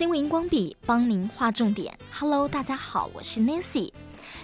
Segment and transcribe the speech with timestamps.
[0.00, 1.92] 新闻荧光笔帮您划重点。
[2.10, 3.92] Hello，大家好，我是 Nancy。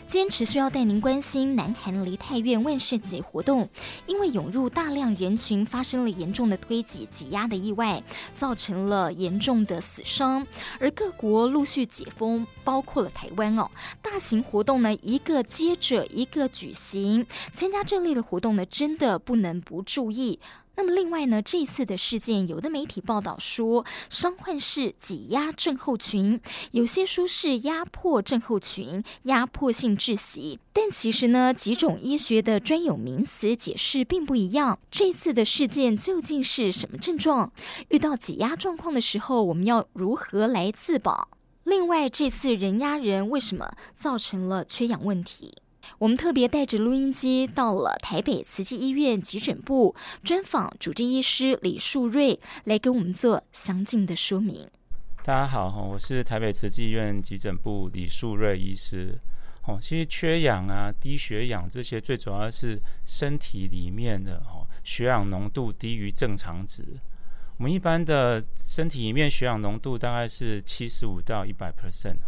[0.06, 3.66] 今天持续要带您关心南韩梨泰院万圣节活动，
[4.04, 8.04] 因为涌入大量人群，发生了严重的推挤挤压的意外，
[8.34, 10.46] 造成了严重的死伤。
[10.78, 13.70] 而各国陆续解封，包括了台湾哦，
[14.02, 20.38] 大型活动呢一个接着一个举行，参加这类的活动呢，真的不能不注意。
[20.76, 26.38] 那么另外呢，这次的事件，有的媒体报道说伤患是挤压症候群，
[26.72, 34.78] 有些说是压迫症候群、压迫性窒息，但其实呢，几种医学的专有名词解释并不一样。
[34.90, 37.50] 这次的事件究竟是什么症状？
[37.88, 41.28] 遇到挤压状况的时候，我们要如何来自保？
[41.64, 45.54] 另外，这次人压人为什么造成了缺氧问题？
[45.98, 54.68] 我们特别带着录音机到了台北慈济医院急诊部，专访主治医师李树瑞，来跟我们做详尽的说明。
[55.24, 59.18] 大家好，我是台北慈济医院急诊部李树瑞医师。
[59.64, 66.84] 哦，其实缺氧啊、低血氧这些，最主要是身体里面的哦血氧浓度低于正常值。
[67.58, 72.18] 我们一般的身体里面血氧浓度大概是七十五到一百 percent。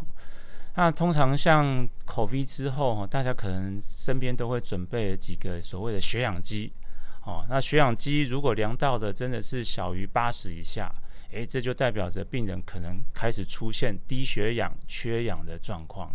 [0.78, 6.72] 那通常像口鼻之后，大家可能身边都会准备几个所谓的血氧机，
[7.24, 10.88] 哦，那血氧机如果量到的真的是小于八十以下，
[11.32, 16.12] 诶，这就代表着病人可能开始出现低血氧、缺氧的状况。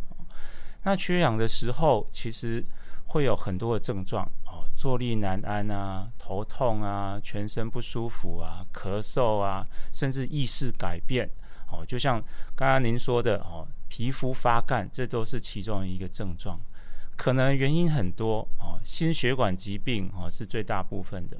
[0.83, 2.63] 那缺氧的时候，其实
[3.07, 11.29] 会有很多的症状，哦，坐立难安啊，头痛啊，全身不舒服啊，咳嗽啊，甚至意识改变，
[11.69, 12.23] 哦，就像
[12.55, 13.67] 刚刚您说的，哦。
[13.95, 16.59] 皮肤发干，这都是其中一个症状，
[17.15, 18.79] 可能原因很多哦。
[18.83, 21.37] 心血管疾病哦是最大部分的，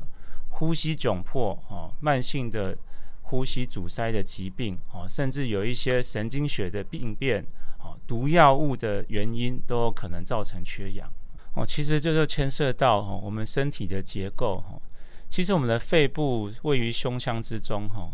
[0.51, 2.77] 呼吸窘迫哦，慢性的
[3.23, 7.43] 呼吸阻塞的疾病哦，甚至有一些神经学的病变
[7.80, 11.11] 哦，毒药物的原因都有可能造成缺氧
[11.55, 11.65] 哦。
[11.65, 14.80] 其实这就牵涉到哦我们身体的结构哦。
[15.27, 18.11] 其实我们的肺部位于胸腔之中哈，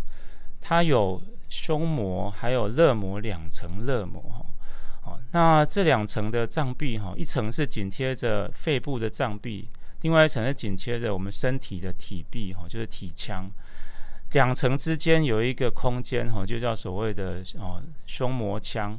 [0.62, 1.22] 它有。
[1.50, 4.46] 胸膜还有肋膜两层肋膜哈，
[5.02, 9.68] 好，那这两层的脏壁哈，一层是紧贴着肺部的脏壁，
[10.02, 13.50] 另外一层是紧贴着我们身体的体壁哈，就是体腔。
[14.32, 18.98] 两层之间有一个空间哈，就叫所谓的哦胸膜腔。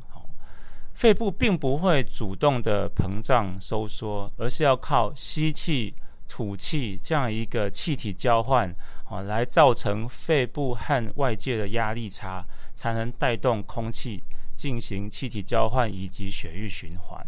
[0.93, 5.95] 肺部并不会主动的膨胀收缩，而是要靠吸气。
[6.33, 8.73] 吐气这样一个气体交换，
[9.05, 12.45] 啊，来造成肺部和外界的压力差，
[12.77, 14.23] 才能带动空气
[14.55, 17.21] 进行气体交换以及血液循环。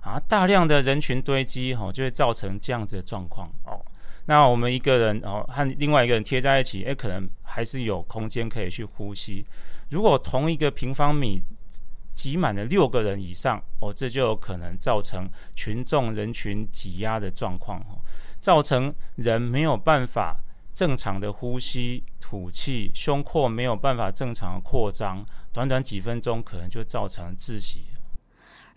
[0.00, 3.50] 啊，大量的人群堆积，哦，就会造成这样子的状况。
[3.64, 3.84] 哦，
[4.26, 9.44] 那我们一个人哦和另外一个人贴在一起，诶，可能还是有空间可以去呼吸。
[9.90, 11.42] 如果同一个平方米，
[12.12, 17.98] 挤满了六个人以上，哦，这就有可能造成群众人群挤压的状况，哦，
[18.44, 20.36] 造成人没有办法
[20.74, 27.86] 正常的呼吸、吐气，胸廓没有办法正常的扩张，短短几分钟可能就造成窒息。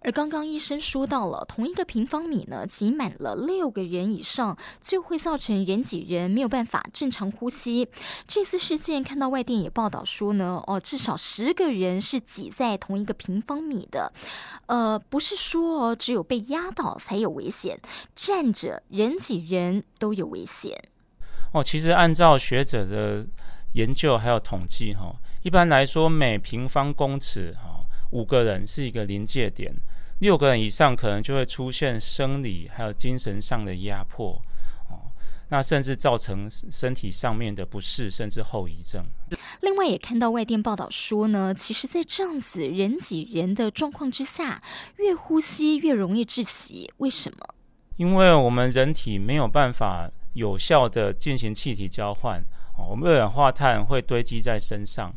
[0.08, 7.90] 而刚刚医生说到了，同一个平方米呢，挤满了六个人以上，就会造成人挤人，没有办法正常呼吸。
[8.26, 14.14] 这次事件看到外电也报道说呢，哦，至少十个人是挤在同一个平方米的，
[14.68, 17.78] 呃，不是说，只有被压倒才有危险，
[18.16, 20.82] 站着人挤人都有危险。
[21.52, 23.28] 哦，其实按照学者的
[23.74, 25.14] 研究还有统计哈，
[25.44, 27.84] 一般来说每平方公尺哈。
[28.12, 29.70] 五个人是一个临界点，
[30.20, 34.42] 六个人以上可能就会出现生理还有精神上的压迫，
[34.90, 35.14] 哦，
[35.50, 39.06] 那甚至造成身体上面的不适，甚至后遗症。
[39.62, 44.62] 另外也看到外电报道说呢，其实，在这样子人挤人的状况之下，
[44.98, 46.92] 越呼吸越容易窒息。
[46.98, 47.38] 为什么？
[47.98, 52.40] 因为我们人体没有办法有效的进行气体交换，
[52.76, 55.14] 哦，我们二氧化碳会堆积在身上。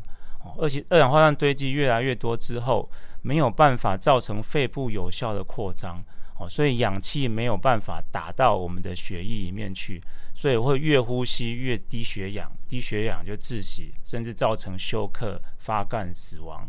[0.57, 2.89] 而且二氧化碳堆积越来越多之后，
[3.21, 6.03] 没有办法造成肺部有效的扩张，
[6.39, 10.01] 哦，所以氧气没有办法打到我们的血液里面去，
[10.35, 16.67] 所以会越呼吸越低血氧，低血氧就窒息，甚至造成休克、发干、死亡。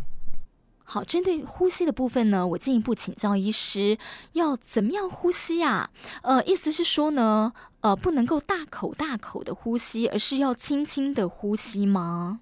[0.84, 3.96] 好，针对呼吸的部分呢，我进一步请教医师，
[4.32, 5.88] 要怎么样呼吸啊？
[6.22, 12.40] 呃，意思是说呢，呃，不能够大口大口的呼吸，而是要轻轻的呼吸吗？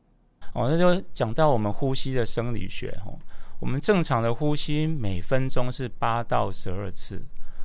[0.52, 3.18] 哦，那就讲到我们呼吸的生理学哦。
[3.58, 7.22] 我们正常的呼吸每分钟是八到十二次。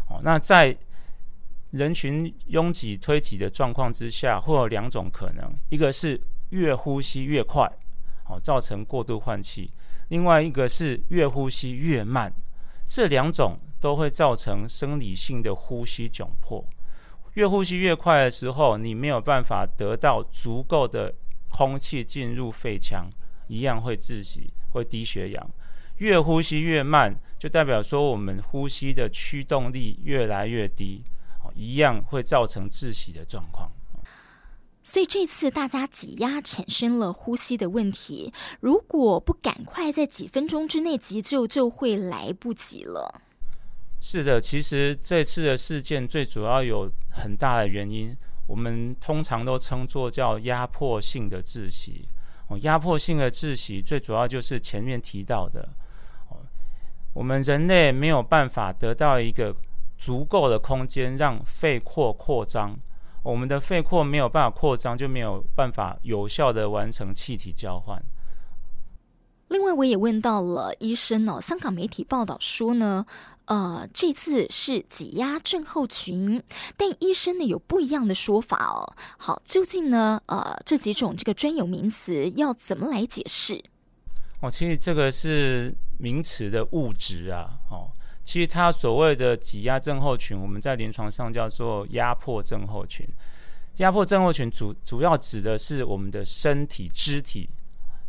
[0.09, 0.75] 哦，那在
[1.71, 7.69] 人群拥挤推挤的状况之下，会有两种可能：一个是越呼吸越快，
[8.29, 9.69] 哦，造成过度换气；
[10.09, 12.31] 另外一个是越呼吸越慢，
[12.85, 16.63] 这两种都会造成生理性的呼吸窘迫。
[17.33, 21.13] 越呼吸越快的时候，你没有办法得到足够的
[21.55, 23.09] 空气进入肺腔，
[23.47, 25.49] 一样会窒息，会低血氧。
[25.99, 31.01] 越呼吸越慢，就代表说我们呼吸的驱动力越来越低，
[31.55, 33.71] 一样会造成窒息的状况。
[34.83, 43.21] 所以这次大家挤压产生了呼吸的问题，如果不赶快在几分钟之内急救，就会来不及了。
[44.01, 48.13] 是的，其实这次的事件最主要有很大的原因，
[48.47, 52.07] 我们通常都称作叫压迫性的窒息。
[52.47, 55.67] 哦，压迫性的窒息最主要就是前面提到的，
[56.29, 56.37] 哦，
[57.13, 59.55] 我们人类没有办法得到一个
[59.97, 62.77] 足够的空间让肺廓扩张。
[63.23, 67.99] 我们的肺廓没有办法扩张，就没有办法有效的完成气体交换。
[69.47, 73.05] 另外，我也问到了医生哦，香港媒体报道说呢，
[73.45, 76.41] 呃，这次是挤压症候群，
[76.75, 78.81] 但医生呢有不一样的说法哦。
[79.17, 83.63] 好，究竟呢，呃，这几种这个专有名词要怎么来解释？
[84.41, 87.87] 哦，其实这个是名词的误植啊，哦。
[88.23, 93.07] 其实它所谓的挤压症候群，我们在临床上叫做压迫症候群。
[93.77, 97.47] 压迫症候群主主要指的是我们的身体肢体，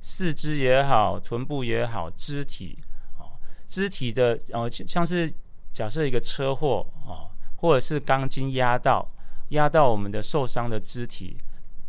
[0.08, 2.78] 四肢也好，臀部也好，肢体
[3.18, 3.26] 哦，
[3.66, 5.34] 肢体的哦，像是
[5.72, 9.04] 假设一个车祸哦，或者是钢筋压到
[9.48, 11.36] 压到我们的受伤的肢体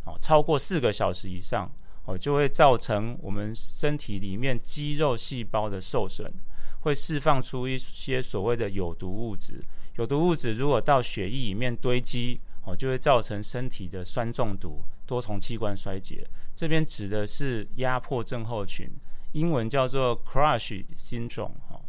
[0.03, 1.71] 哦，超过四个小时以上
[2.05, 6.33] 哦，就会造成我们身体里面肌肉细胞的受损。
[6.79, 9.63] 会释放出一些所谓的有毒物质，
[9.97, 16.27] 有毒物质如果到血液里面堆积，哦，就会造成身体的酸中毒、多重器官衰竭。
[16.55, 18.87] 这边指的是压迫症候群，
[19.31, 21.57] 英文叫做 crush Syndrome。
[21.67, 21.81] 哈，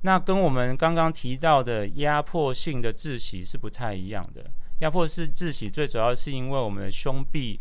[0.00, 4.50] 那跟我们刚刚提到的压迫性的窒息是不太一样的。
[4.80, 7.60] 压迫式窒息最主要是因为我们的胸壁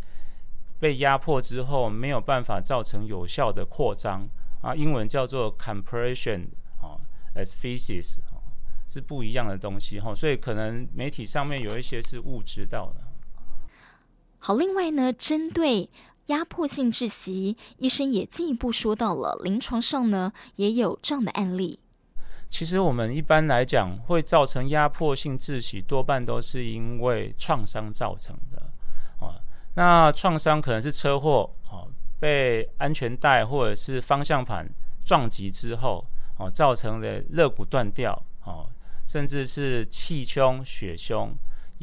[0.79, 4.27] 被压迫之后，没有办法造成有效的扩张，
[4.61, 6.47] 啊，英文叫做 Compression
[6.81, 6.97] 啊。
[7.35, 8.01] ，asphyxia
[8.87, 13.01] 是不一样的东西哈，所以可能媒体上面有一些是误知道的。
[14.45, 15.89] 好，另外呢，针对
[16.25, 21.79] 压迫性窒息，医生也进一步说到了，临床上呢也有这样的案例。
[22.49, 28.61] 其实我们一般来讲，会造成压迫性窒息，多半都是因为创伤造成的。
[29.21, 29.33] 哦，
[29.75, 31.87] 那创伤可能是车祸，哦，
[32.19, 34.69] 被安全带或者是方向盘
[35.05, 36.03] 撞击之后。
[36.37, 38.11] 哦，造成的肋骨断掉，
[38.43, 38.67] 哦，
[39.05, 41.31] 甚至是气胸、血胸，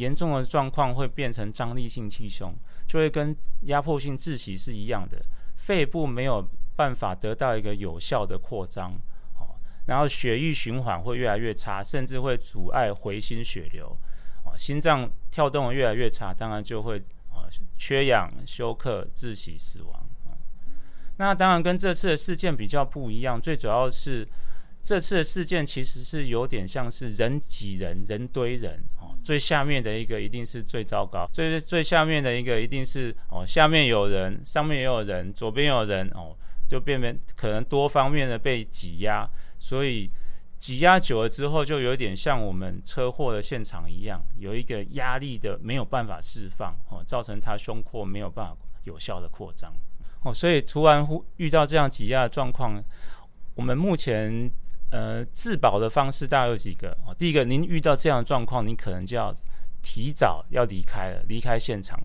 [0.00, 2.54] 严重的状况会变成张力性气胸，
[2.88, 3.36] 就会跟
[3.66, 5.22] 压迫性窒息是一样的，
[5.56, 8.92] 肺部没有办法得到一个有效的扩张，
[9.38, 9.54] 哦，
[9.84, 13.94] 然后血液循环会越来越差，甚至会阻碍回心血流，
[14.46, 16.98] 哦，心脏跳动越来越差，当然就会
[17.28, 17.44] 啊
[17.76, 20.06] 缺氧、休克、窒息、死亡。
[21.18, 24.26] 那当然跟这次的事件比较不一样，最主要是
[24.82, 36.34] 这次的事件其实是有点像是人挤人、人堆人哦，最下面的一个一定是最糟糕，最最下面的一个一定是哦，下面有人，上面也有人，左边有人哦，
[36.68, 39.28] 就变成可能多方面的被挤压，
[39.58, 40.10] 所以
[40.58, 49.72] 挤压久了之后，就有点像我们车祸的现场一样，有一个压力的没有办法释放哦，造成他胸廓没有办法有效的扩张。
[50.22, 52.82] 哦，所以突然遇到这样挤压的状况，
[53.54, 54.50] 我们目前
[54.90, 57.14] 呃自保的方式大概有几个哦。
[57.18, 59.34] 第一个，您遇到这样的状况，你可能就要
[59.82, 61.98] 提早要离开了，离开现场。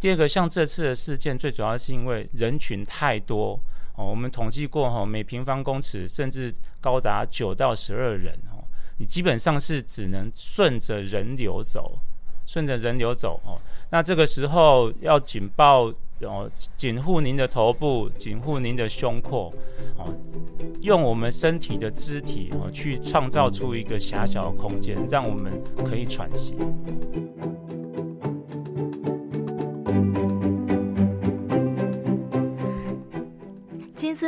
[0.00, 3.58] 第二个，像这次的事件，最主要是因为人群太多
[3.96, 4.06] 哦。
[4.06, 8.62] 我们统计过哈，每平方公尺甚至高达九到十二人哦，
[8.98, 11.98] 你基本上是只能顺着人流走，
[12.46, 13.60] 顺着人流走哦。
[13.90, 15.92] 那这个时候要警报。
[16.20, 19.52] 哦，紧护您的头部，紧护您的胸廓，
[19.96, 20.12] 哦，
[20.82, 25.52] 用我们身体的肢体哦，去创造出一个狭小的空间，让我们
[25.84, 26.56] 可以喘息。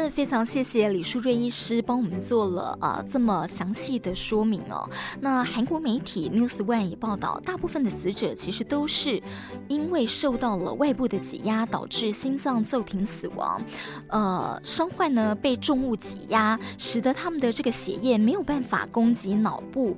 [0.01, 4.89] 真的非常谢谢李树瑞医师帮我们做了呃这么详细的说明哦。
[5.21, 9.23] 那韩国媒体 News One 也报道，大部分的死者其实都是
[9.69, 13.61] 因为受到了外部的挤压，导致心脏骤停死亡。
[14.09, 19.95] 呃，伤患呢被重物挤压，使得他们的这个血液没有办法供给脑部。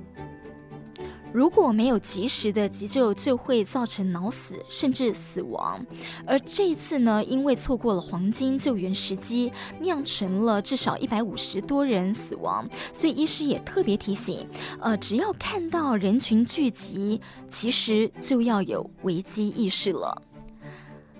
[1.33, 5.83] 如果没有及时的急救，就会造成脑死甚至死亡。
[6.27, 12.69] 而这一次呢，因为错过了黄金救援时机，酿成了至少一百五十多人死亡。
[12.93, 14.47] 所以医师也特别提醒，
[14.79, 20.21] 呃，只要看到人群聚集，其实就要有危机意识了。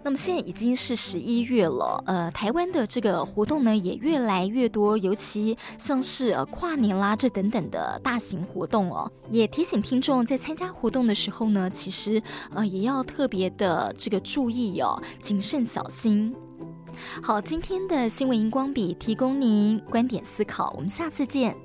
[0.03, 12.21] 那么现在已经是十一月了，呃，台湾的这个活动呢也越来越多，尤其像是呃跨年啦这等等的大型活动哦，也提醒听众在参加活动的时候呢，其实
[12.53, 16.35] 呃也要特别的这个注意哦，谨慎小心。
[17.21, 21.55] 好，今天的新闻荧光笔提供您观点思考，我们下次见。